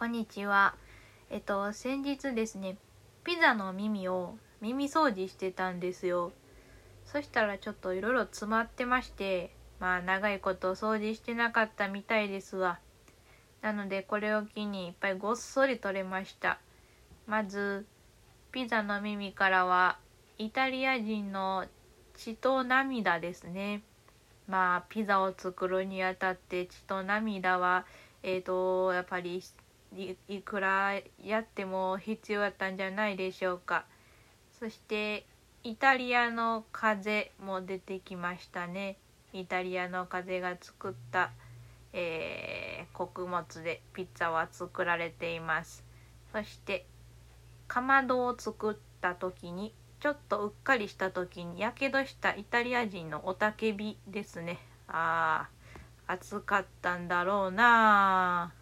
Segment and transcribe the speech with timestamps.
[0.00, 0.76] こんにちは。
[1.28, 2.78] えっと、先日ですね、
[3.22, 6.32] ピザの耳を耳掃除してたんですよ。
[7.04, 12.78] そしたらちょっといろいろ詰まってまして、まあ長いこと掃除してなかったみたいですわ。
[13.60, 16.60] なのでこれを機にいっぱいごっそり取れました。
[17.26, 17.84] まず、
[18.52, 19.98] ピザの耳からは
[20.38, 21.66] イタリア人の
[22.14, 23.82] 血と涙ですね。
[24.48, 27.84] まあピザを作るにあたって血と涙は
[28.22, 29.42] えーとやっぱり
[29.96, 33.84] いくらやっても必要だったんじゃないでしょうか。
[34.58, 35.26] そして
[35.62, 38.96] イタリアの風も出てきましたね。
[39.32, 41.30] イタリアの風が作った、
[41.92, 45.84] えー穀物でピッツァは作られています。
[46.32, 46.86] そして
[47.66, 54.58] かまどを作った時にちょっとうっかりした時にやけどしたイタリア人の雄たけびですね。
[54.88, 58.59] あー暑かったんだろうなあ